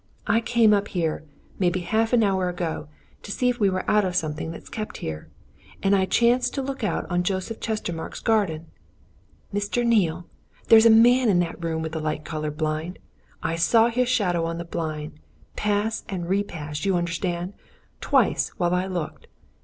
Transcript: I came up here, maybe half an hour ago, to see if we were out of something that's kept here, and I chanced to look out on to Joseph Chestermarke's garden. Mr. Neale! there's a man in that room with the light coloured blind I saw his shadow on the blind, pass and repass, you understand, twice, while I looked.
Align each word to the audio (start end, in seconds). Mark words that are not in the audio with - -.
I 0.25 0.41
came 0.41 0.73
up 0.73 0.87
here, 0.87 1.25
maybe 1.59 1.81
half 1.81 2.11
an 2.11 2.23
hour 2.23 2.49
ago, 2.49 2.87
to 3.21 3.31
see 3.31 3.49
if 3.49 3.59
we 3.59 3.69
were 3.69 3.87
out 3.87 4.03
of 4.03 4.15
something 4.15 4.49
that's 4.49 4.67
kept 4.67 4.97
here, 4.97 5.29
and 5.83 5.95
I 5.95 6.05
chanced 6.05 6.55
to 6.55 6.63
look 6.63 6.83
out 6.83 7.05
on 7.11 7.21
to 7.21 7.27
Joseph 7.33 7.59
Chestermarke's 7.59 8.19
garden. 8.21 8.65
Mr. 9.53 9.85
Neale! 9.85 10.25
there's 10.69 10.87
a 10.87 10.89
man 10.89 11.29
in 11.29 11.37
that 11.41 11.63
room 11.63 11.83
with 11.83 11.91
the 11.91 11.99
light 11.99 12.25
coloured 12.25 12.57
blind 12.57 12.97
I 13.43 13.57
saw 13.57 13.89
his 13.89 14.09
shadow 14.09 14.43
on 14.45 14.57
the 14.57 14.65
blind, 14.65 15.19
pass 15.55 16.03
and 16.09 16.27
repass, 16.27 16.83
you 16.83 16.95
understand, 16.97 17.53
twice, 17.99 18.49
while 18.57 18.73
I 18.73 18.87
looked. 18.87 19.27